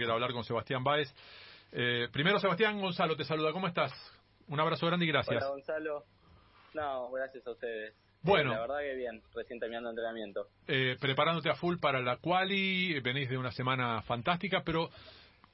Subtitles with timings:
[0.00, 1.14] que era hablar con Sebastián Báez.
[1.72, 3.52] Eh, primero, Sebastián, Gonzalo te saluda.
[3.52, 3.92] ¿Cómo estás?
[4.48, 5.42] Un abrazo grande y gracias.
[5.42, 6.04] Hola, Gonzalo.
[6.74, 7.94] No, gracias a ustedes.
[8.22, 8.52] Bueno.
[8.52, 10.48] La verdad que bien, recién terminando entrenamiento.
[10.66, 14.90] Eh, preparándote a full para la quali, venís de una semana fantástica, pero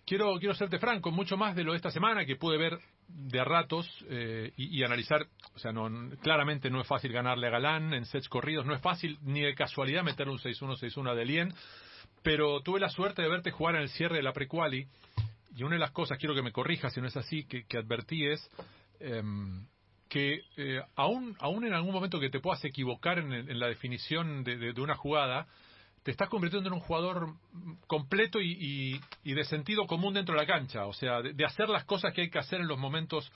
[0.04, 2.78] quiero quiero serte franco, mucho más de lo de esta semana que pude ver
[3.08, 5.88] de a ratos eh, y, y, analizar, o sea, no
[6.22, 9.54] claramente no es fácil ganarle a Galán en sets corridos, no es fácil ni de
[9.54, 11.52] casualidad meterle un 6-1, 6-1 a Delien,
[12.26, 14.88] pero tuve la suerte de verte jugar en el cierre de la pre-quali
[15.54, 17.78] y una de las cosas, quiero que me corrijas si no es así, que, que
[17.78, 18.50] advertí es...
[18.98, 19.22] Eh,
[20.08, 24.42] que eh, aún, aún en algún momento que te puedas equivocar en, en la definición
[24.42, 25.46] de, una jugada,
[26.02, 27.34] te estás convirtiendo en un jugador
[27.86, 31.84] completo y, y, de sentido común dentro de la cancha, o sea, de, hacer las
[31.84, 33.30] cosas que hay que hacer en los momentos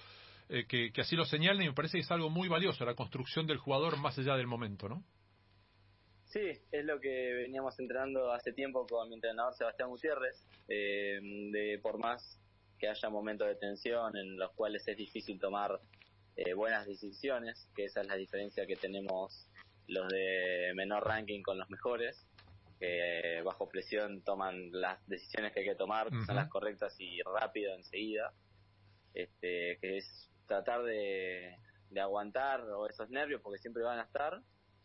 [0.49, 3.47] eh, que, así lo señalen y me parece que es algo muy valioso, la construcción
[3.47, 5.03] del jugador más allá del momento, ¿no?
[6.31, 11.81] Sí, es lo que veníamos entrenando hace tiempo con mi entrenador Sebastián Gutiérrez, eh, de
[11.83, 12.41] por más
[12.79, 15.81] que haya momentos de tensión en los cuales es difícil tomar
[16.37, 19.49] eh, buenas decisiones, que esa es la diferencia que tenemos
[19.89, 22.25] los de menor ranking con los mejores,
[22.79, 26.27] que bajo presión toman las decisiones que hay que tomar, uh -huh.
[26.27, 28.33] son las correctas y rápido enseguida,
[29.15, 31.57] este, que es tratar de,
[31.91, 34.41] de aguantar o esos nervios porque siempre van a estar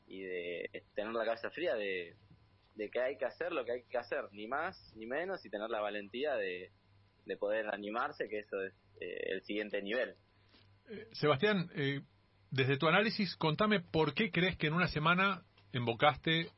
[0.08, 2.16] y de tener la cabeza fría de,
[2.75, 5.50] de que hay que hacer lo que hay que hacer, ni más ni menos, y
[5.50, 6.72] tener la valentía de,
[7.25, 10.16] de poder animarse, que eso es eh, el siguiente nivel.
[10.89, 12.02] Eh, Sebastián, eh,
[12.52, 16.50] desde tu análisis, contame por qué crees que en una semana invocaste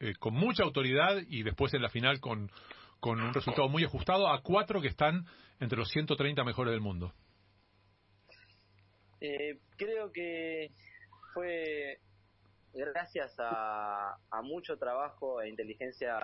[0.00, 2.52] eh, con mucha autoridad y después en la final con,
[3.00, 5.24] con un resultado muy ajustado a cuatro que están
[5.58, 7.12] entre los 130 mejores del mundo.
[9.20, 10.70] Eh, creo que
[11.34, 11.98] fue
[12.78, 16.18] gracias a, a, mucho trabajo e inteligencia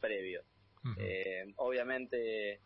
[0.00, 0.42] previo.
[0.84, 0.96] Uh -huh.
[0.98, 2.60] eh, obviamente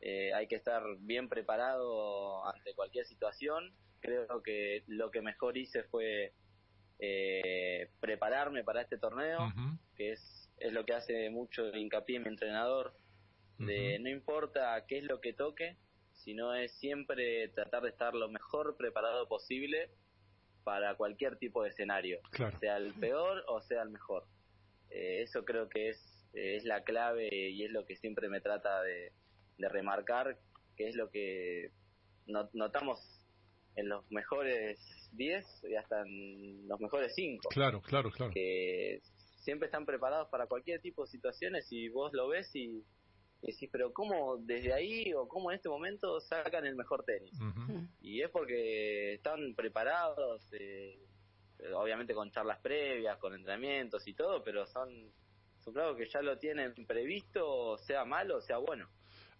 [0.00, 3.74] eh, hay que estar bien preparado ante cualquier situación.
[4.00, 6.32] Creo que lo que mejor hice fue
[6.98, 9.78] eh, prepararme para este torneo, uh -huh.
[9.96, 12.94] que es, es lo que hace mucho hincapié mi entrenador,
[13.58, 14.00] uh -huh.
[14.00, 15.76] no importa qué es lo que toque,
[16.14, 19.90] sino es siempre tratar de estar lo mejor preparado posible
[20.64, 22.58] para cualquier tipo de escenario, claro.
[22.58, 24.24] sea el peor o sea el mejor.
[24.90, 28.40] Eh, eso creo que es, eh, es la clave y es lo que siempre me
[28.40, 29.12] trata de,
[29.58, 30.38] de remarcar,
[30.76, 31.70] que es lo que
[32.26, 33.00] not notamos
[33.76, 34.78] en los mejores
[35.12, 37.48] 10 y hasta en los mejores 5.
[37.50, 38.32] Claro, claro, claro.
[38.32, 39.00] Que
[39.36, 42.84] siempre están preparados para cualquier tipo de situaciones y vos lo ves y
[43.44, 47.38] y decís, pero ¿cómo desde ahí o cómo en este momento sacan el mejor tenis?
[47.38, 47.88] Uh -huh.
[48.00, 50.98] Y es porque están preparados, eh,
[51.74, 54.88] obviamente con charlas previas, con entrenamientos y todo, pero son,
[55.60, 58.88] son claro que ya lo tienen previsto, sea malo o sea bueno.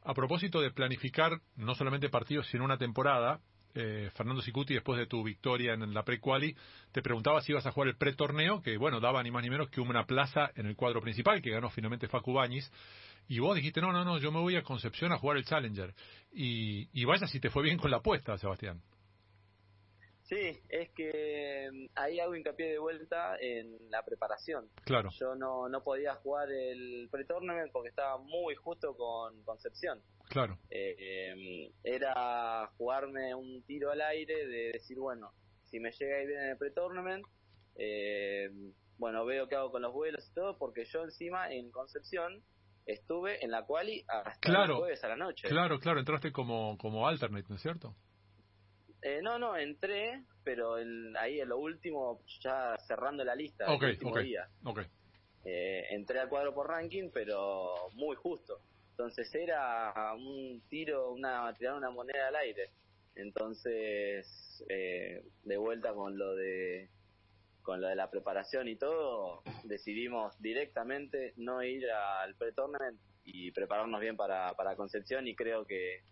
[0.03, 3.41] A propósito de planificar no solamente partidos, sino una temporada,
[3.75, 6.55] eh, Fernando Sicuti, después de tu victoria en la pre-quali,
[6.93, 9.71] te preguntaba si ibas a jugar el pre-torneo, que bueno, daba ni más ni menos
[9.71, 12.71] que una plaza en el cuadro principal, que ganó finalmente Facu Bañis.
[13.29, 15.95] Y vos dijiste, no, no, no, yo me voy a Concepción a jugar el Challenger.
[16.33, 18.83] Y, y vaya si te fue bien con la apuesta, Sebastián.
[20.25, 24.69] Sí, es que mm, ahí hago hincapié de vuelta en la preparación.
[24.85, 25.11] Claro.
[25.19, 30.01] Yo no, no podía jugar el pre-tournament porque estaba muy justo con Concepción.
[30.31, 30.59] Claro.
[30.71, 35.33] Eh, eh, era jugarme un tiro al aire de decir, bueno,
[35.65, 37.27] si me llega ahí bien en el pre-tournament,
[37.77, 38.49] eh,
[38.97, 42.43] bueno, veo qué hago con los vuelos y todo, porque yo encima en Concepción
[42.87, 45.49] estuve en la quali hasta claro, el jueves a la noche.
[45.49, 47.95] Claro, claro, entraste como, como alternate, ¿no es cierto?
[49.03, 53.91] Eh, no, no, entré, pero el, ahí en lo último, ya cerrando la lista, okay,
[53.91, 54.49] el último okay, día.
[54.65, 54.87] Okay.
[55.45, 58.61] Eh, entré al cuadro por ranking, pero muy justo.
[58.91, 62.71] Entonces era un tiro, una tirar una moneda al aire.
[63.17, 66.89] Entonces, eh, de vuelta con lo de
[67.65, 74.01] con lo de la preparación y todo, decidimos directamente no ir al pre-tournament y prepararnos
[74.01, 76.03] bien para, para Concepción y creo que,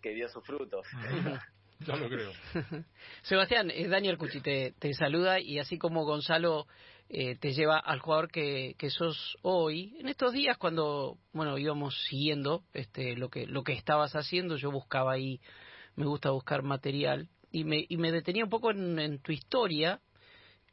[0.00, 0.86] que dio sus frutos.
[1.80, 2.30] ya lo creo.
[3.22, 6.68] Sebastián, eh, Daniel Cuchi te, te, saluda y así como Gonzalo
[7.08, 12.00] eh, te lleva al jugador que, que sos hoy, en estos días cuando bueno íbamos
[12.08, 15.40] siguiendo este lo que lo que estabas haciendo, yo buscaba ahí,
[15.96, 20.00] me gusta buscar material y me, y me detenía un poco en, en tu historia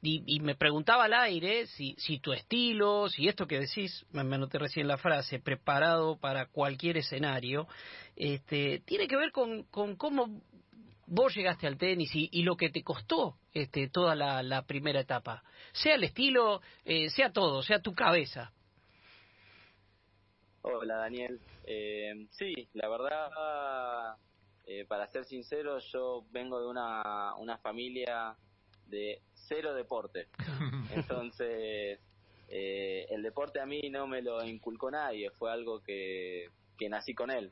[0.02, 4.24] y, y, me preguntaba al aire si, si tu estilo, si esto que decís, me,
[4.24, 7.68] me anoté recién la frase, preparado para cualquier escenario,
[8.16, 10.42] este, tiene que ver con, con cómo
[11.08, 15.00] vos llegaste al tenis y, y, lo que te costó este, toda la, la primera
[15.00, 18.52] etapa, sea el estilo, eh, sea todo, sea tu cabeza.
[20.62, 21.40] Hola Daniel.
[21.64, 24.18] Eh, sí, la verdad,
[24.66, 28.36] eh, para ser sincero, yo vengo de una, una familia
[28.86, 30.28] de cero deporte.
[30.94, 32.00] Entonces,
[32.50, 37.14] eh, el deporte a mí no me lo inculcó nadie, fue algo que, que nací
[37.14, 37.52] con él.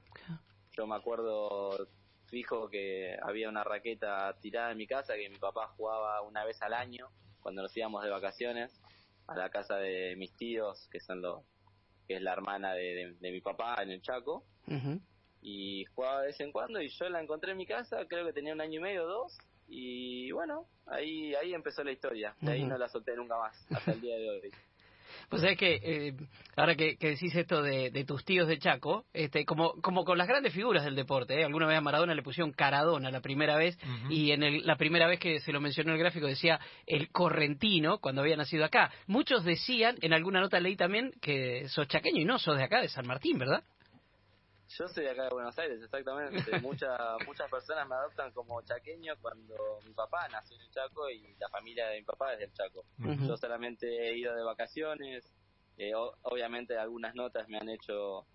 [0.71, 1.88] Yo me acuerdo
[2.27, 6.62] fijo que había una raqueta tirada en mi casa que mi papá jugaba una vez
[6.62, 7.07] al año
[7.39, 8.81] cuando nos íbamos de vacaciones
[9.27, 11.44] a la casa de mis tíos, que son los
[12.07, 14.44] que es la hermana de, mi papá en el Chaco.
[15.42, 18.33] Y jugaba de vez en cuando y yo la encontré en mi casa, creo que
[18.33, 19.38] tenía un año y medio, dos.
[19.68, 22.36] Y bueno, ahí ahí empezó la historia.
[22.42, 24.52] De ahí no la solté nunca más, hasta el día de hoy.
[25.30, 26.14] Pues es que eh,
[26.56, 30.54] ahora que, decís esto de, tus tíos de Chaco, este, como, como con las grandes
[30.54, 31.44] figuras del deporte, ¿eh?
[31.44, 33.78] alguna vez a Maradona le pusieron Caradona la primera vez
[34.10, 38.22] y en la primera vez que se lo mencionó el gráfico decía el correntino cuando
[38.22, 38.92] había nacido acá.
[39.08, 42.82] Muchos decían, en alguna nota leí también, que sos chaqueño y no sos de acá,
[42.82, 43.64] de San Martín, ¿verdad?
[44.68, 46.36] Yo soy de acá de Buenos Aires, exactamente.
[46.62, 51.36] Muchas muchas personas me adoptan como chaqueño cuando mi papá nació en el Chaco y
[51.38, 52.86] la familia de mi papá es del Chaco.
[52.98, 55.32] Yo solamente he ido de vacaciones.
[55.78, 58.26] Eh, obviamente algunas notas me han hecho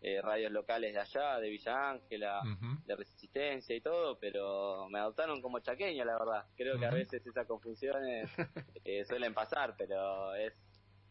[0.00, 2.42] eh, radios locales de allá, de Villa Ángela,
[2.84, 6.46] de Resistencia y todo, pero me adoptaron como chaqueño, la verdad.
[6.56, 8.30] Creo que a veces esas confusiones
[8.84, 10.54] eh, suelen pasar, pero es,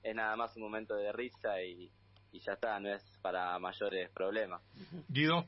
[0.03, 1.91] es nada más un momento de risa y,
[2.37, 4.61] y ya está, no es para mayores problemas.
[5.09, 5.45] Guido.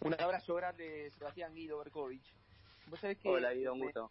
[0.00, 2.32] Un abrazo grande, Sebastián Guido Berkovich.
[3.24, 4.10] Hola Guido, un gusto.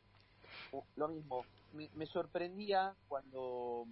[0.97, 3.85] Lo mismo, me, sorprendía cuando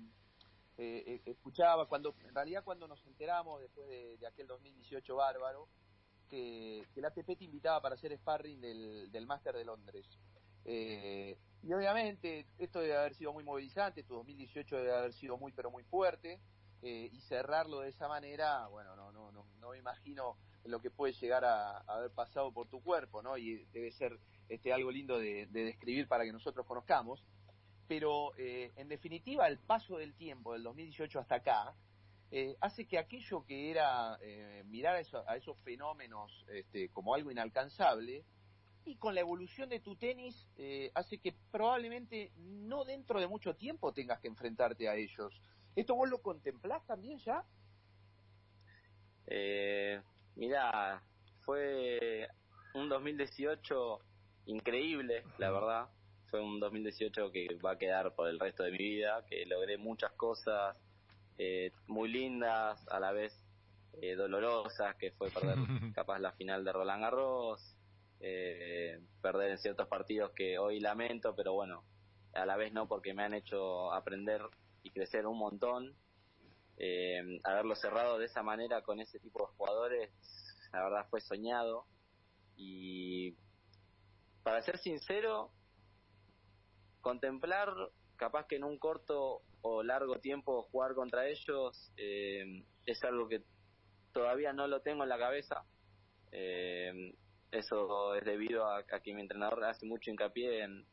[0.77, 5.69] eh, eh, escuchaba, cuando en realidad cuando nos enteramos después de, aquel 2018 bárbaro,
[6.29, 10.05] que, que, la ATP te invitaba para hacer sparring del, del Máster de Londres.
[10.65, 15.53] Eh, y obviamente esto debe haber sido muy movilizante, tu 2018 debe haber sido muy
[15.53, 16.41] pero muy fuerte.
[16.85, 20.35] Eh, y cerrarlo de esa manera, bueno, no, no, no, no me imagino
[20.65, 23.37] lo que puede llegar a, haber pasado por tu cuerpo, ¿no?
[23.37, 24.19] Y debe ser
[24.49, 27.23] este algo lindo de, describir para que nosotros conozcamos.
[27.87, 31.73] Pero eh, en definitiva, el paso del tiempo, del 2018 hasta acá,
[32.31, 34.19] eh, hace que aquello que era
[34.65, 38.25] mirar a, a, esos fenómenos este, como algo inalcanzable,
[38.83, 40.49] y con la evolución de tu tenis,
[40.95, 45.41] hace que probablemente no dentro de mucho tiempo tengas que enfrentarte a ellos.
[45.75, 47.43] ¿Esto vos lo contemplás también ya?
[49.27, 50.01] Eh,
[50.35, 51.01] mira,
[51.41, 52.27] fue
[52.73, 53.99] un 2018
[54.45, 55.89] increíble, la verdad.
[56.27, 59.77] Fue un 2018 que va a quedar por el resto de mi vida, que logré
[59.77, 60.75] muchas cosas
[61.37, 63.33] eh, muy lindas, a la vez
[64.01, 65.57] eh, dolorosas, que fue perder
[65.95, 67.75] capaz la final de Roland Garros,
[68.19, 71.83] eh, perder en ciertos partidos que hoy lamento, pero bueno,
[72.33, 74.41] a la vez no porque me han hecho aprender
[74.83, 75.95] y crecer un montón.
[76.77, 80.11] Eh, haberlo cerrado de esa manera con ese tipo de jugadores,
[80.71, 81.85] la verdad fue soñado.
[82.55, 83.35] Y
[84.43, 85.51] para ser sincero,
[87.01, 87.73] contemplar
[88.17, 93.43] capaz que en un corto o largo tiempo jugar contra ellos eh, es algo que
[94.11, 95.63] todavía no lo tengo en la cabeza.
[96.31, 97.15] Eh,
[97.51, 100.85] eso es debido a, a, que mi entrenador hace mucho hincapié en,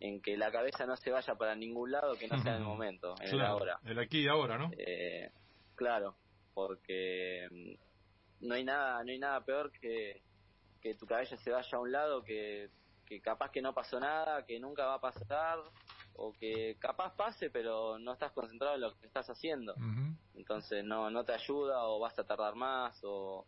[0.00, 2.68] en que la cabeza no se vaya para ningún lado que no sea en el
[2.68, 3.78] momento, en el ahora.
[3.84, 4.70] El aquí y ahora, ¿no?
[4.76, 5.30] Eh,
[5.74, 6.16] claro,
[6.54, 10.22] porque mm, no hay nada, no hay nada peor que
[10.80, 12.70] que tu cabeza se vaya a un lado que,
[13.06, 15.58] que capaz que no pasó nada, que nunca va a pasar
[16.14, 19.74] o que capaz pase pero no estás concentrado en lo que estás haciendo.
[20.34, 23.46] Entonces no no te ayuda o vas a tardar más o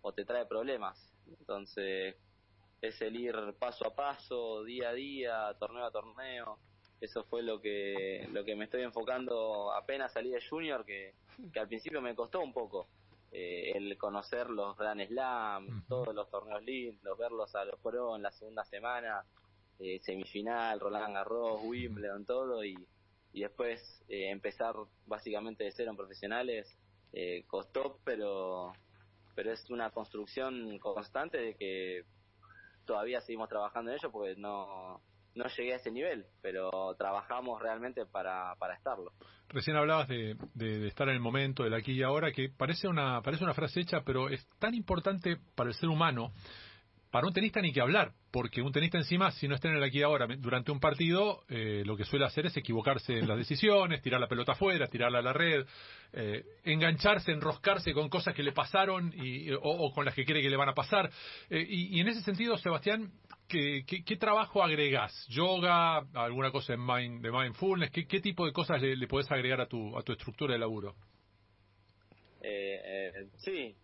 [0.00, 0.98] o te trae problemas.
[1.26, 2.16] Entonces
[2.80, 6.58] es el ir paso a paso, día a día, torneo a torneo.
[7.00, 11.14] Eso fue lo que lo que me estoy enfocando apenas salí de Junior, que,
[11.52, 12.88] que al principio me costó un poco.
[13.30, 18.22] Eh, el conocer los Grand Slam, todos los torneos lindos, verlos a los Pro en
[18.22, 19.22] la segunda semana,
[19.78, 22.74] eh, semifinal, Roland Garros, Wimbledon, todo, y,
[23.34, 24.74] y después eh, empezar
[25.06, 26.74] básicamente de cero en profesionales,
[27.46, 28.72] costó, pero,
[29.34, 32.04] pero es una construcción constante de que
[32.88, 35.02] todavía seguimos trabajando en ello porque no,
[35.34, 39.12] no llegué a ese nivel, pero trabajamos realmente para, para estarlo.
[39.50, 40.36] Recién hablabas de,
[40.86, 44.02] estar en el momento, del aquí y ahora, que parece una, parece una frase hecha,
[44.04, 46.32] pero es tan importante para el ser humano
[47.10, 49.82] para un tenista ni que hablar, porque un tenista encima, si no está en el
[49.82, 54.02] aquí ahora durante un partido, eh, lo que suele hacer es equivocarse en las decisiones,
[54.02, 55.66] tirar la pelota afuera, tirarla a la red,
[56.12, 60.50] eh, engancharse, enroscarse con cosas que le pasaron y, o, con las que cree que
[60.50, 61.10] le van a pasar.
[61.48, 63.10] Eh, y, en ese sentido, Sebastián,
[63.48, 65.26] ¿qué, trabajo agregás?
[65.28, 65.98] ¿Yoga?
[66.12, 67.90] ¿Alguna cosa de, mind, de mindfulness?
[67.90, 70.58] ¿Qué, ¿Qué, tipo de cosas le, le podés agregar a tu, a tu estructura de
[70.58, 70.94] laburo?
[73.38, 73.74] Sí,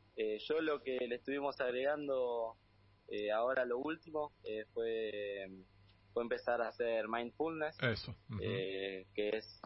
[0.47, 2.57] yo lo que le estuvimos agregando
[3.09, 5.49] eh, ahora lo último eh, fue,
[6.13, 8.15] fue empezar a hacer mindfulness, Eso.
[8.41, 9.61] eh, que es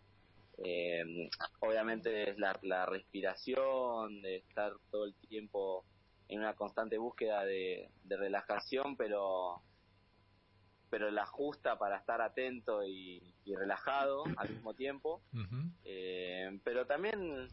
[0.64, 1.30] eh,
[1.60, 5.84] obviamente es la, la respiración, de estar todo el tiempo
[6.28, 9.62] en una constante búsqueda de, de relajación, pero
[10.90, 15.22] pero la justa para estar atento y, y relajado al mismo tiempo.
[15.84, 17.46] Eh, pero también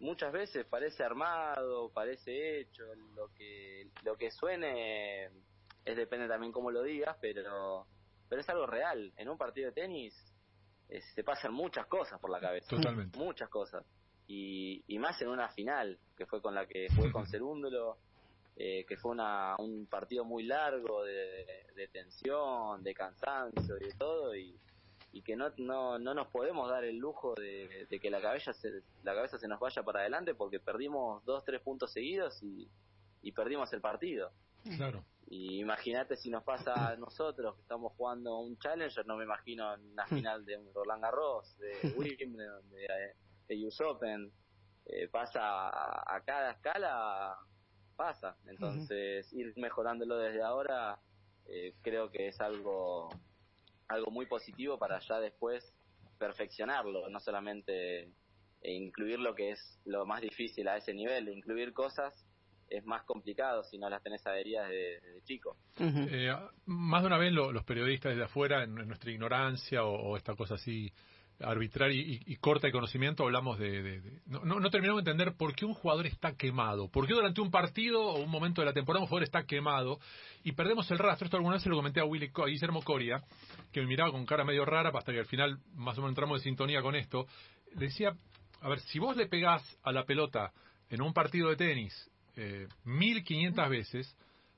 [0.00, 2.84] muchas veces parece armado, parece hecho,
[3.14, 5.26] lo que lo que suene
[5.84, 7.86] es depende también cómo lo digas, pero
[8.28, 9.12] pero es algo real.
[9.16, 10.14] En un partido de tenis
[10.88, 13.18] eh, se pasan muchas cosas por la cabeza, Totalmente.
[13.18, 13.84] muchas cosas.
[14.28, 17.98] Y, y más en una final, que fue con la que jugué con Cerúndulo,
[18.56, 23.94] eh, que fue una, un partido muy largo de, de tensión, de cansancio y de
[23.94, 24.58] todo, y,
[25.16, 28.52] y que no, no, no nos podemos dar el lujo de, de que la cabeza,
[28.52, 32.68] se, la cabeza se nos vaya para adelante porque perdimos dos, tres puntos seguidos y,
[33.22, 34.30] y perdimos el partido.
[34.76, 35.02] Claro.
[35.28, 39.74] Y imagínate si nos pasa a nosotros que estamos jugando un Challenger, no me imagino
[39.74, 43.14] una final de Roland Garros, de Wimbledon, de,
[43.48, 44.30] de US Open,
[44.84, 47.38] eh, pasa a, a cada escala,
[47.96, 48.36] pasa.
[48.48, 50.98] Entonces, ir mejorándolo desde ahora
[51.48, 53.08] eh, creo que es algo,
[53.88, 55.72] algo muy positivo para ya después
[56.18, 61.72] perfeccionarlo, no solamente eh, incluir lo que es lo más difícil a ese nivel, incluir
[61.72, 62.14] cosas
[62.68, 65.56] es más complicado si no las tenés adheridas de, de chico.
[65.78, 69.92] Eh, más de una vez lo- los periodistas desde afuera, en, en nuestra ignorancia o,
[69.94, 70.92] o esta cosa así
[71.40, 73.82] arbitraria y, corta de conocimiento, hablamos de...
[73.82, 77.14] de- no, no, no terminamos de entender por qué un jugador está quemado, por qué
[77.14, 79.98] durante un partido o un momento de la temporada un jugador está quemado
[80.44, 81.26] y perdemos el rastro.
[81.26, 83.22] Esto alguna vez se lo comenté a, Willy, a Guillermo Coria,
[83.72, 86.40] que me miraba con cara medio rara hasta que al final más o menos entramos
[86.40, 87.26] de sintonía con esto.
[87.74, 88.16] Decía,
[88.60, 90.52] a ver, si vos le pegás a la pelota
[90.88, 94.16] en un partido de tenis eh, 1500 veces,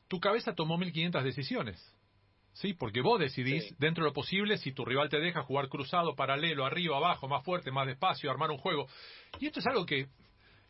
[0.08, 1.94] tu cabeza tomó 1500 decisiones.
[2.60, 3.76] Sí, porque vos decidís, Sí.
[3.78, 7.44] dentro de lo posible, si tu rival te deja jugar cruzado, paralelo, arriba, abajo, más
[7.44, 8.86] fuerte, más despacio, armar un juego.
[9.38, 10.08] Y esto es algo que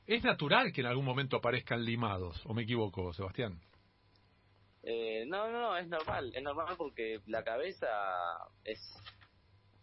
[0.06, 3.58] es natural que en algún momento aparezcan limados, ¿o me equivoco, Sebastián?
[4.82, 7.88] Eh, no, no, no, es normal, es normal porque la cabeza
[8.64, 8.78] es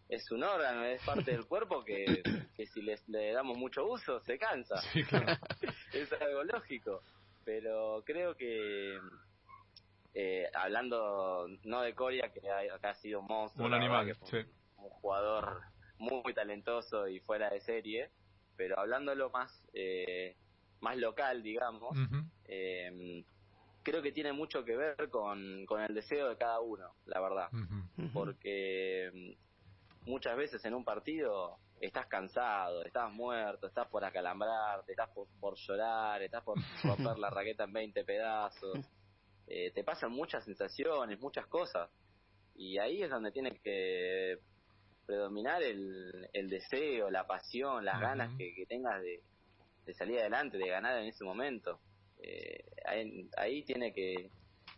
[0.08, 2.22] es un órgano, es parte del cuerpo que,
[2.56, 4.80] que si les, le damos mucho uso se cansa.
[4.92, 5.36] Sí, claro.
[5.92, 7.02] es algo lógico.
[7.44, 8.98] Pero creo que,
[10.18, 14.18] eh, hablando no de Coria, que ha, que ha sido un monstruo, Un animal, verdad
[14.18, 14.48] que fue sí.
[14.78, 15.60] un, un jugador
[15.98, 18.10] muy talentoso y fuera de serie,
[18.56, 20.34] pero hablándolo más, eh,
[20.80, 21.98] más local, digamos,
[22.46, 23.24] eh,
[23.82, 27.50] creo que tiene mucho que ver con, con el deseo de cada uno, la verdad.
[28.14, 35.10] Porque mm, muchas veces en un partido estás cansado, estás muerto, estás por acalambrarte, estás
[35.10, 38.78] por, por llorar, estás por romper la raqueta en 20 pedazos.
[39.48, 41.90] Eh, te pasan muchas sensaciones, muchas cosas.
[42.56, 44.38] Y ahí es donde tiene que
[45.06, 49.22] predominar el, el deseo, la pasión, las ganas que, que tengas de,
[49.84, 51.78] de salir adelante, de ganar en ese momento.
[52.20, 54.30] Eh, ahí, ahí tiene que,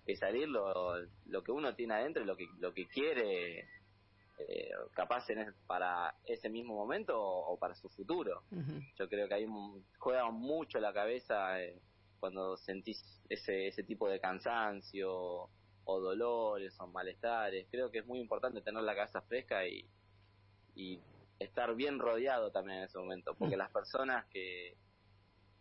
[0.05, 0.97] que salir lo,
[1.27, 6.15] lo que uno tiene adentro lo que, lo que quiere, eh, capaz en es- para
[6.27, 8.43] ese mismo momento o, o para su futuro.
[8.99, 9.47] Yo creo que ahí
[9.99, 11.81] juega mucho la cabeza eh,
[12.19, 15.49] cuando sentís ese, ese tipo de cansancio
[15.85, 17.67] o dolores o malestares.
[17.71, 19.87] Creo que es muy importante tener la cabeza fresca y,
[20.75, 21.01] y
[21.39, 24.77] estar bien rodeado también en ese momento, porque las personas que,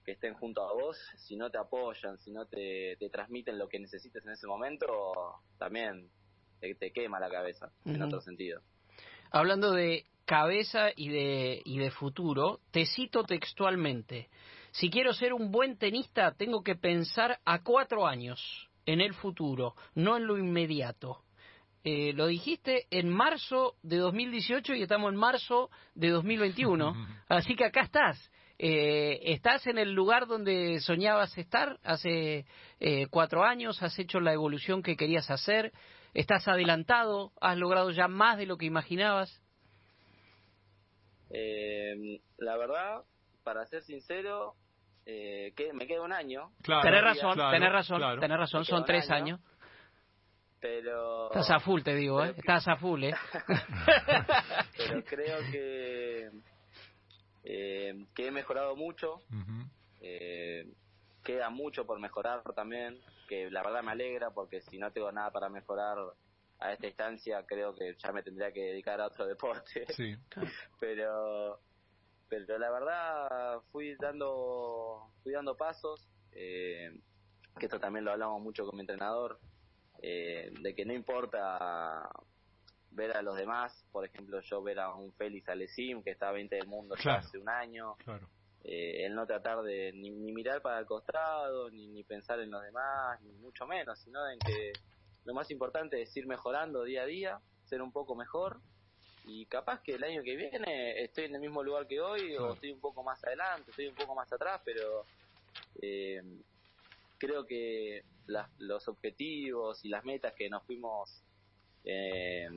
[0.06, 3.70] que estén junto a vos, si no te apoyan, si no te, te transmiten lo
[3.70, 4.88] que necesites en ese momento,
[5.58, 6.10] también
[6.60, 8.62] te, te quema la cabeza, en otro sentido.
[9.32, 14.30] Hablando de cabeza y de, y de futuro, te cito textualmente.
[14.72, 19.76] Si quiero ser un buen tenista, tengo que pensar a cuatro años en el futuro,
[19.96, 21.24] no en lo inmediato.
[21.84, 26.94] Eh, lo dijiste en marzo de 2018 y estamos en marzo de 2021.
[27.30, 28.32] Así que acá estás.
[28.60, 32.46] Eh, estás en el lugar donde soñabas estar hace
[32.80, 35.72] eh, cuatro años, has hecho la evolución que querías hacer,
[36.16, 39.44] estás adelantado, has logrado ya más de lo que imaginabas.
[41.30, 43.04] Eh, la verdad,
[43.48, 44.56] para ser sincero,
[45.06, 48.20] eh, que me queda un año, Claro, tenés razón, claro, tenés razón, claro.
[48.20, 49.36] tenés razón, son tres año.
[49.36, 49.40] años.
[50.60, 52.34] pero Estás a full, te digo, ¿eh?
[52.36, 53.14] Estás a full, ¿eh?
[54.78, 56.30] pero creo que
[57.46, 59.22] eh, que he mejorado mucho,
[60.02, 60.66] eh,
[61.24, 63.00] queda mucho por mejorar también,
[63.30, 65.98] que la verdad me alegra porque si no tengo nada para mejorar
[66.60, 70.18] a esta instancia creo que ya me tendría que dedicar a otro deporte, Sí.
[70.82, 71.60] pero
[72.30, 76.92] pero la verdad fui dando, fui dando pasos, eh,
[77.58, 79.40] que esto también lo hablamos mucho con mi entrenador,
[80.02, 82.10] eh, de que no importa
[82.92, 86.34] ver a los demás, por ejemplo, yo ver a un Félix Alesim que está a
[86.34, 88.28] 20 del mundo ya hace un año, claro.
[88.64, 92.64] eh, el no tratar de ni, mirar para el costado, ni, ni pensar en los
[92.64, 94.74] demás, ni mucho menos, sino en que
[95.26, 98.62] lo más importante es ir mejorando día a día, ser un poco mejor
[99.28, 102.54] y capaz que el año que viene estoy en el mismo lugar que hoy o
[102.54, 105.06] estoy un poco más adelante, estoy un poco más atrás, pero
[105.82, 106.22] eh,
[107.18, 108.04] creo que
[108.60, 111.24] los objetivos y las metas que nos fuimos
[111.84, 112.48] eh,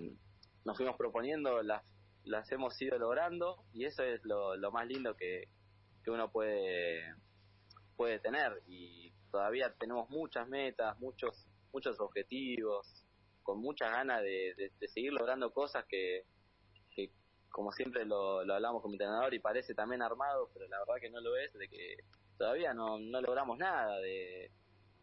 [0.64, 1.82] nos fuimos proponiendo las
[2.24, 5.48] las hemos ido logrando y eso es lo, lo más lindo que,
[6.04, 7.14] que uno puede
[7.96, 8.62] puede tener.
[8.66, 13.04] Y todavía tenemos muchas metas muchos muchos objetivos
[13.42, 16.24] con muchas ganas de, de, seguir logrando cosas que
[17.50, 21.00] como siempre lo, lo, hablamos con mi entrenador y parece también armado pero la verdad
[21.00, 21.96] que no lo es de que
[22.38, 24.50] todavía no, no logramos nada de,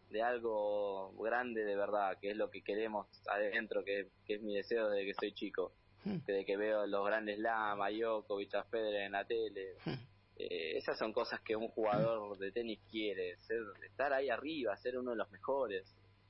[0.10, 4.90] de algo grande de verdad, que es lo que queremos adentro, que, es mi deseo
[4.90, 5.74] desde que soy chico,
[6.06, 6.18] hmm.
[6.26, 9.76] de que veo los grandes Lama, Djokovic, a Federer en la tele.
[9.86, 9.94] Hmm.
[10.38, 14.98] Eh, esas son cosas que un jugador de tenis quiere, ser, estar ahí arriba, ser
[14.98, 15.84] uno de los mejores.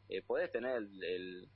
[0.10, 1.50] Eh, podés tener el, el,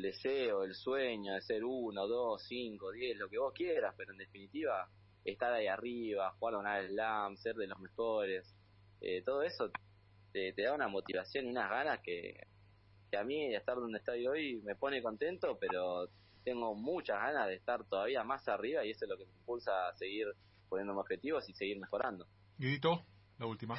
[0.00, 4.18] deseo, el sueño de ser uno, dos, cinco, diez, lo que vos quieras, pero en
[4.18, 4.88] definitiva,
[5.24, 8.54] estar ahí arriba, jugar un slam, ser de los mejores,
[9.00, 9.70] eh, todo eso
[10.32, 12.46] te, da una motivación y unas ganas que,
[13.18, 16.08] a mí estar donde estoy hoy me pone contento, pero
[16.44, 19.88] tengo muchas ganas de estar todavía más arriba y eso es lo que me impulsa
[19.88, 20.28] a seguir
[20.68, 22.26] poniendo objetivos y seguir mejorando.
[22.56, 23.04] Guidito,
[23.38, 23.78] la última.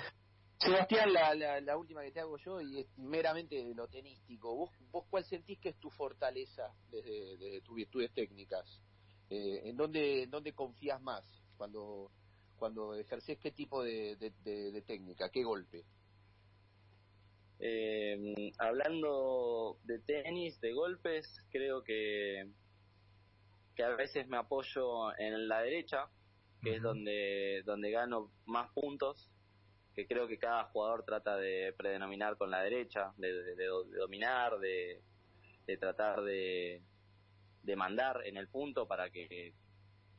[0.60, 4.56] Sebastián, la, la, última que te hago yo y es meramente lo tenístico.
[4.56, 8.82] ¿Vos, vos cuál sentís que es tu fortaleza desde, desde tus virtudes técnicas?
[9.30, 11.26] Eh, ¿En dónde, dónde confías más
[11.58, 12.12] cuando,
[12.56, 15.84] cuando ejerces qué tipo de, de técnica, qué golpe?
[17.66, 22.50] Eh, hablando de tenis, de golpes, creo que,
[23.74, 26.10] que a veces me apoyo en la derecha,
[26.62, 29.30] que es donde, donde gano más puntos,
[29.96, 35.02] que creo que cada jugador trata de predenominar con la derecha, de, dominar, de,
[35.80, 36.82] tratar de,
[37.62, 39.54] de mandar en el punto para que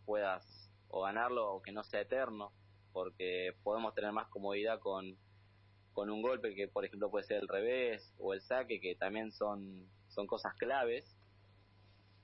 [0.06, 2.52] puedas o ganarlo o que no sea eterno,
[2.92, 5.16] porque podemos tener más comodidad con,
[5.94, 9.32] con un golpe que por ejemplo puede ser el revés o el saque que también
[9.32, 11.16] son son cosas claves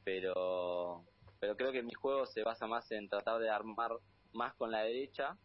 [0.04, 1.04] pero
[1.38, 3.92] pero creo que mi juego se basa más en tratar de armar
[4.32, 5.38] más con la derecha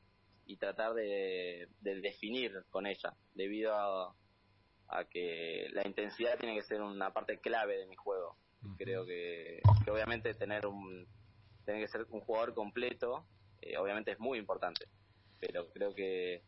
[0.46, 4.16] y tratar de, definir con ella debido a,
[4.90, 8.38] a, que la intensidad tiene que ser una parte clave de mi juego.
[8.78, 11.08] Creo que, obviamente tener un
[11.66, 13.26] tener que ser un jugador completo
[13.62, 14.86] eh, obviamente es muy importante
[15.40, 16.44] pero creo que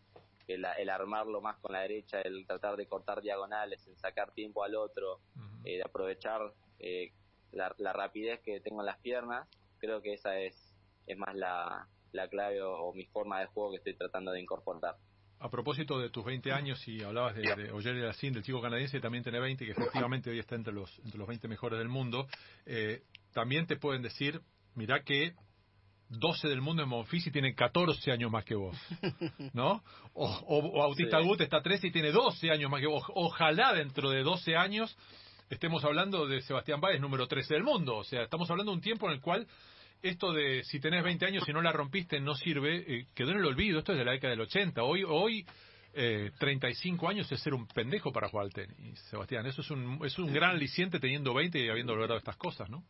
[0.47, 4.75] el, armarlo más con la derecha, el tratar de cortar diagonales, el sacar tiempo al
[4.75, 5.19] otro,
[5.65, 7.11] eh, de aprovechar eh,
[7.51, 10.73] la, rapidez que tengo en las piernas, creo que esa es,
[11.05, 14.95] es más la, la clave o, mi forma de juego que estoy tratando de incorporar.
[15.39, 19.23] A propósito de tus 20 años y hablabas de, de Oyer del chico canadiense, también
[19.23, 22.27] tiene 20, que efectivamente hoy está entre los, entre los 20 mejores del mundo,
[22.65, 24.41] eh, también te pueden decir,
[24.73, 25.35] mira que
[26.09, 28.75] 12 del mundo en Monfils y tiene 14 años más que vos,
[29.53, 29.83] ¿no?
[30.13, 33.03] O, o, Autista Gut está 13 y tiene 12 años más que vos.
[33.13, 34.97] Ojalá dentro de 12 años
[35.49, 37.97] estemos hablando de Sebastián Báez, número 13 del mundo.
[37.97, 39.47] O sea, estamos hablando de un tiempo en el cual
[40.01, 43.37] esto de si tenés 20 años y no la rompiste no sirve, eh, quedó en
[43.37, 43.79] el olvido.
[43.79, 44.83] Esto es de la década del 80.
[44.83, 45.45] Hoy, hoy
[45.93, 49.45] eh, 35 años es ser un pendejo para jugar al tenis, Sebastián.
[49.45, 52.83] Eso es un, es un gran aliciente teniendo 20 y habiendo logrado estas cosas, ¿no?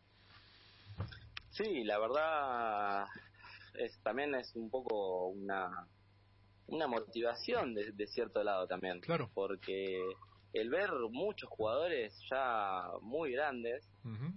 [1.50, 3.06] Sí, la verdad
[3.74, 5.88] es también es un poco una
[6.68, 9.00] una motivación de, cierto lado también.
[9.00, 9.30] Claro.
[9.34, 9.98] Porque
[10.52, 13.88] el ver muchos jugadores ya muy grandes,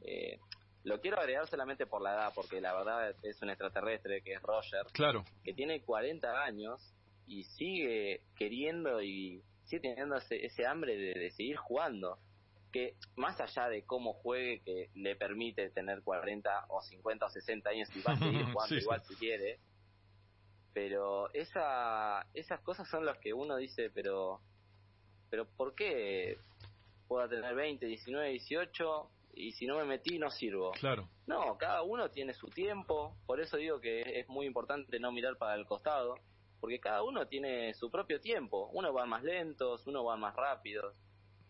[0.05, 0.39] eh,
[0.83, 4.41] lo quiero agregar solamente por la edad, porque la verdad es un extraterrestre que es
[4.41, 5.23] Roger, claro.
[5.43, 6.93] que tiene 40 años
[7.27, 12.17] y sigue queriendo y sigue teniendo ese, hambre de seguir jugando
[12.71, 17.69] que más allá de cómo juegue, que le permite tener 40 o 50 o 60
[17.69, 19.59] años y va a seguir jugando igual si quiere,
[20.73, 24.41] pero esa, esas cosas son las que uno dice, pero,
[25.29, 26.37] pero ¿por qué
[27.07, 30.71] puedo tener 20, 19, 18 y si no me metí no sirvo?
[30.71, 31.09] Claro.
[31.27, 35.37] No, cada uno tiene su tiempo, por eso digo que es muy importante no mirar
[35.37, 36.15] para el costado,
[36.59, 40.95] porque cada uno tiene su propio tiempo, uno va más lentos, uno va más rápidos.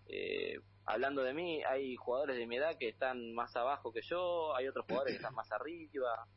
[0.07, 4.55] Eh, hablando de mí, hay jugadores de mi edad que están más abajo que yo,
[4.55, 6.27] hay otros jugadores que están más arriba.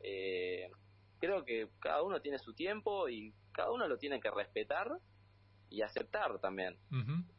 [0.00, 0.70] Eh,
[1.18, 4.98] creo que cada uno tiene su tiempo y cada uno lo tiene que respetar
[5.68, 6.76] y aceptar también.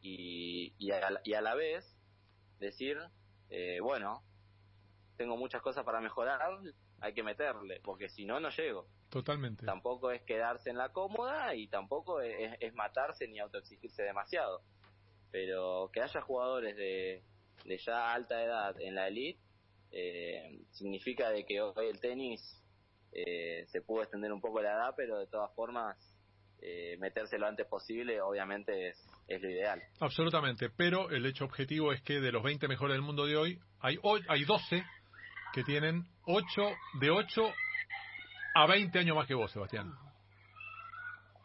[0.00, 1.84] y, y, a, y, a, la vez
[2.58, 2.98] decir,
[3.50, 4.22] eh, bueno,
[5.16, 6.40] tengo muchas cosas para mejorar,
[7.00, 8.86] hay que meterle, porque si no, no llego.
[9.10, 9.64] Totalmente.
[9.64, 14.62] Tampoco es quedarse en la cómoda y tampoco es, es matarse ni autoexigirse demasiado.
[15.30, 17.22] Pero que haya jugadores de,
[17.64, 19.40] de ya alta edad en la elite
[19.90, 22.60] eh, significa de que hoy el tenis
[23.12, 25.96] eh, se pudo extender un poco la edad, pero de todas formas
[26.60, 29.82] eh, meterse lo antes posible obviamente es, es lo ideal.
[30.00, 33.58] Absolutamente, pero el hecho objetivo es que de los 20 mejores del mundo de hoy,
[33.80, 34.84] hay, hoy, hay 12
[35.52, 36.44] que tienen 8
[37.00, 37.42] de 8
[38.54, 39.92] a 20 años más que vos, Sebastián.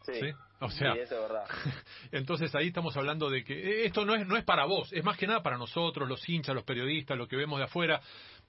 [0.03, 0.31] Sí.
[0.61, 1.45] O sea, eso es verdad.
[2.11, 5.03] entonces ahí estamos hablando de que eh, esto no es no es para vos, es
[5.05, 8.01] más que nada para nosotros, los hinchas, los periodistas, lo que vemos de afuera,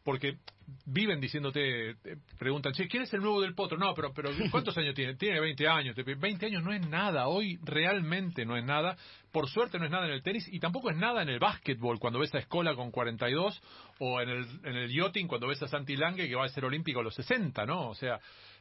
[0.04, 0.38] porque
[0.86, 1.96] viven diciéndote,
[2.38, 3.76] preguntan, che, ¿quién es el nuevo del Potro?
[3.76, 5.14] No, pero, pero ¿cuántos años tiene?
[5.16, 5.96] Tiene 20 años.
[5.96, 8.96] 20 años no es nada, hoy realmente no es nada.
[9.32, 11.98] Por suerte no es nada en el tenis y tampoco es nada en el básquetbol
[11.98, 13.60] cuando ves a Escola con 42
[13.98, 16.64] o en el, en el yachting cuando ves a Santi Lange que va a ser
[16.64, 17.88] olímpico a los 60, ¿no?
[17.88, 18.18] O sea,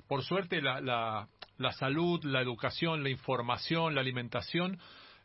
[0.08, 4.80] por suerte la, la, la salud, la educación, la información, la alimentación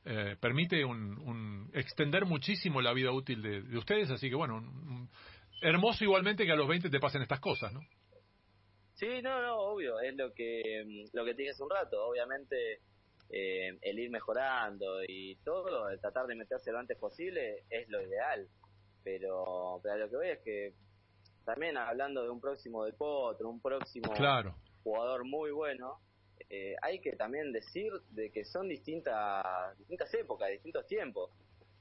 [0.07, 4.57] eh, permite un, un, extender muchísimo la vida útil de, de ustedes, así que bueno,
[4.57, 5.09] un,
[5.65, 7.81] hermoso igualmente que a los 20 te pasen estas cosas, ¿no?
[8.95, 12.81] Sí, no, no, obvio, es lo que lo que te dije hace un rato, obviamente
[13.31, 18.01] eh, el ir mejorando y todo, el tratar de meterse lo antes posible es lo
[18.01, 18.47] ideal,
[19.03, 20.75] pero, pero lo que voy es que
[21.45, 24.55] también hablando de un próximo del Potro, un próximo claro.
[24.85, 25.99] jugador muy bueno,
[26.49, 31.31] eh, hay que también decir de que son distintas distintas épocas, distintos tiempos.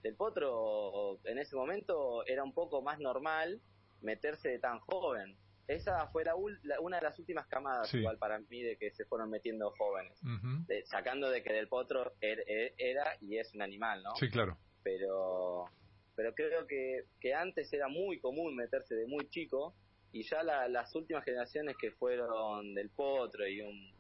[0.01, 3.61] Del Potro en ese momento era un poco más normal
[4.03, 5.35] meterse de tan joven.
[5.67, 7.97] Esa fue la, una de las últimas camadas Sí.
[7.99, 10.19] igual para mí de que se fueron metiendo jóvenes.
[10.67, 14.15] De- sacando de que Del Potro er- er- era y es un animal, ¿no?
[14.17, 14.57] Sí, claro.
[14.83, 15.65] pero
[16.15, 19.73] pero creo que, que antes era muy común meterse de muy chico
[20.11, 23.91] y ya la- las últimas generaciones que fueron del Potro y un,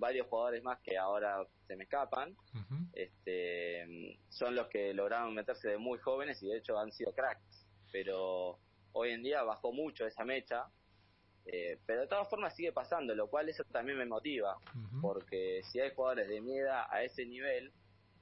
[0.00, 2.34] varios jugadores más que ahora se me escapan
[2.94, 7.66] este son los que lograron meterse de muy jóvenes y de hecho han sido cracks
[7.92, 8.58] pero
[8.96, 10.66] hoy en día bajó mucho esa mecha
[11.46, 14.56] eh, pero de todas formas sigue pasando lo cual eso también me motiva
[15.00, 17.72] porque si hay jugadores de mi edad a ese nivel,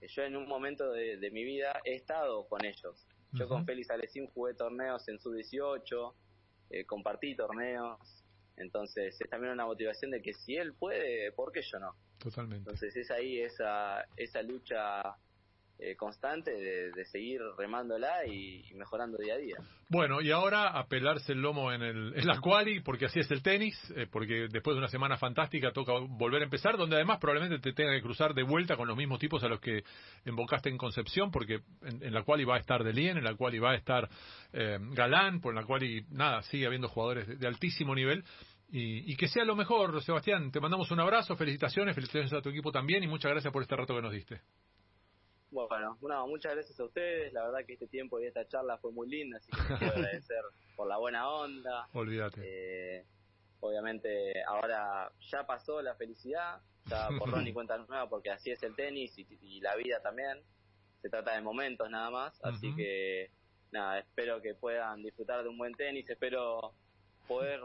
[0.00, 3.06] eh, yo en un momento de, de mi vida he estado con ellos.
[3.32, 6.14] Yo con Félix Alesín jugué torneos en su 18,
[6.70, 7.98] eh, compartí torneos,
[8.56, 11.96] entonces es también una motivación de que si él puede, ¿por qué yo no?
[12.18, 12.58] Totalmente.
[12.58, 15.16] Entonces es ahí esa, esa lucha
[15.78, 19.56] eh, constante de, de seguir remándola y, mejorando día a día.
[19.88, 22.40] Bueno, y ahora a pelarse el lomo en, el, en la
[22.84, 26.44] porque así es el tenis, eh, porque después de una semana fantástica toca volver a
[26.44, 29.48] empezar, donde además probablemente te tenga que cruzar de vuelta con los mismos tipos a
[29.48, 29.82] los que
[30.24, 33.58] invocaste en Concepción, porque en, en la quali va a estar Delien, en la quali
[33.58, 34.08] va a estar
[34.52, 38.24] eh, Galán, por la quali, nada, sigue habiendo jugadores de, de altísimo nivel.
[38.70, 40.50] Y, y que sea lo mejor, Sebastián.
[40.50, 43.76] Te mandamos un abrazo, felicitaciones, felicitaciones a tu equipo también y muchas gracias por este
[43.76, 44.40] rato que nos diste.
[45.54, 47.32] Bueno, no, muchas gracias a ustedes.
[47.32, 50.42] La verdad que este tiempo y esta charla fue muy linda, así que quiero agradecer
[50.74, 51.88] por la buena onda.
[51.92, 52.40] Olvídate.
[52.42, 53.04] Eh,
[53.60, 58.74] obviamente ahora ya pasó la felicidad, ya borrón y cuenta nueva porque así es el
[58.74, 60.42] tenis y, y la vida también.
[61.02, 63.30] Se trata de momentos nada más, así que
[63.70, 66.72] nada, espero que puedan disfrutar de un buen tenis, espero
[67.28, 67.60] poder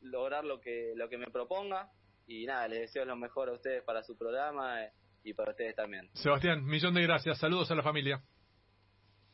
[0.00, 1.90] lograr lo que lo que me proponga
[2.28, 4.92] y nada, les deseo lo mejor a ustedes para su programa eh,
[5.28, 6.08] y para ustedes también.
[6.14, 7.38] Sebastián, millón de gracias.
[7.38, 8.20] Saludos a la familia.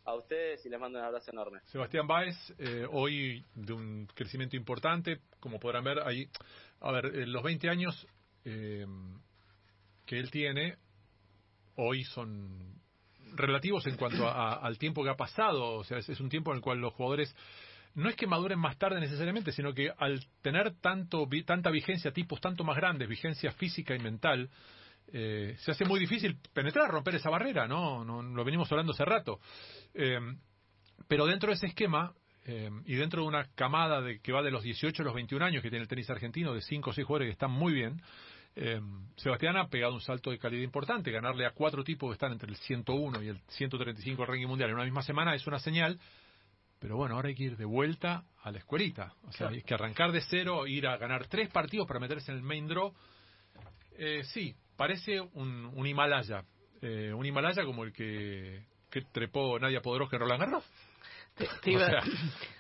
[0.04, 1.60] A ustedes y les mando un abrazo enorme.
[1.66, 6.28] Sebastián Báez, eh, hoy de un crecimiento importante, como podrán ver ahí,
[6.80, 8.06] a ver, eh, los 20 años
[8.44, 8.86] eh,
[10.04, 10.76] que él tiene
[11.76, 12.74] hoy son
[13.34, 16.28] relativos en cuanto a- a- al tiempo que ha pasado, o sea, es, es un
[16.28, 17.34] tiempo en el cual los jugadores
[17.94, 22.40] no es que maduren más tarde necesariamente, sino que al tener tanto tanta vigencia, tipos
[22.40, 24.50] tanto más grandes, vigencia física y mental,
[25.12, 28.04] eh, se hace muy difícil penetrar, romper esa barrera, ¿no?
[28.04, 29.40] no lo venimos hablando hace rato.
[29.94, 30.18] Eh,
[31.08, 32.12] pero dentro de ese esquema,
[32.46, 35.44] eh, y dentro de una camada de, que va de los 18 a los 21
[35.44, 38.02] años que tiene el tenis argentino, de 5 o 6 jugadores que están muy bien,
[38.56, 38.80] eh,
[39.16, 41.10] Sebastián ha pegado un salto de calidad importante.
[41.10, 44.70] Ganarle a cuatro tipos que están entre el 101 y el 135 del ranking mundial
[44.70, 45.98] en una misma semana es una señal.
[46.78, 49.14] Pero bueno, ahora hay que ir de vuelta a la escuelita.
[49.22, 52.38] O sea, hay que arrancar de cero, ir a ganar tres partidos para meterse en
[52.38, 52.92] el main draw.
[53.96, 56.44] Eh, sí, parece un, un Himalaya.
[56.82, 60.64] Eh, un Himalaya como el que, que trepó Nadia Podoroska en Roland Garros.
[61.36, 62.02] Te, te O iba- sea,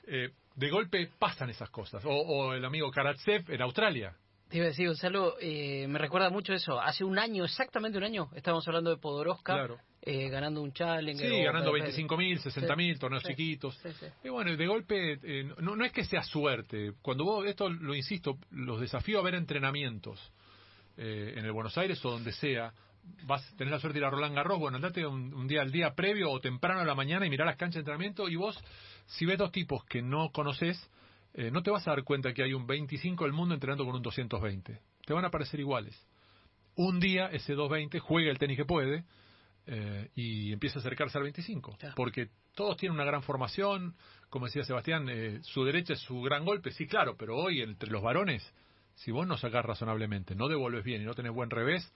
[0.06, 2.04] eh, de golpe pasan esas cosas.
[2.04, 4.14] O, o el amigo Karatsev en Australia.
[4.48, 6.78] Te iba a decir, Gonzalo, eh, me recuerda mucho eso.
[6.80, 9.66] Hace un año, exactamente un año, estábamos hablando de Podoroska,
[10.02, 11.28] eh, ganando un challenge.
[11.28, 13.80] Sí, ganando 25.000, 60.000, torneos chiquitos.
[14.22, 16.92] y bueno, de golpe, eh, no, no es que sea suerte.
[17.02, 20.20] Cuando vos, esto lo insisto, los desafío a ver entrenamientos
[20.96, 22.72] en el Buenos Aires o donde sea,
[23.26, 25.70] vas a tener la suerte de ir a Roland Garros, bueno, andate un, día al
[25.70, 28.58] día previo o temprano a la mañana y mirar las canchas de entrenamiento y vos,
[29.06, 30.90] si ves dos tipos que no conoces,
[31.34, 33.94] eh, no te vas a dar cuenta que hay un 25 del mundo entrenando con
[33.96, 34.80] un 220.
[35.04, 36.00] Te van a parecer iguales.
[36.76, 39.04] Un día ese 220 juega el tenis que puede
[39.66, 41.76] eh, y empieza a acercarse al 25.
[41.96, 43.94] Porque todos tienen una gran formación,
[44.28, 47.90] como decía Sebastián, eh, su derecha es su gran golpe, sí, claro, pero hoy entre
[47.90, 48.42] los varones,
[48.94, 51.92] si vos no sacás razonablemente, no devuelves bien y no tenés buen revés,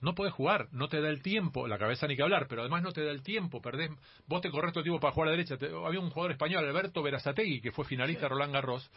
[0.00, 2.82] no puedes jugar, no te da el tiempo, la cabeza ni que hablar, pero además
[2.82, 3.90] no te da el tiempo, perdés,
[4.26, 5.56] vos te corres todo el tiempo para jugar a la derecha.
[5.84, 8.90] había un jugador español, Alberto Verazategui, que fue finalista Roland Garros,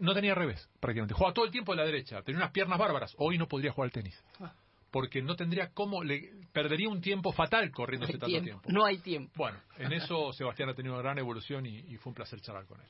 [0.00, 3.14] no tenía revés prácticamente, jugaba todo el tiempo a la derecha, tenía unas piernas bárbaras,
[3.18, 4.22] hoy no podría jugar al tenis.
[4.40, 4.52] Ah.
[4.90, 8.62] Porque no tendría cómo, le perdería un tiempo fatal corriéndose tanto tiempo.
[8.68, 9.32] No hay tiempo.
[9.34, 12.80] Bueno, en eso Sebastián ha tenido una gran evolución y fue un placer charlar con
[12.80, 12.86] él.